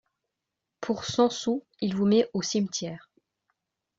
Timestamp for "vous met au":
1.95-2.41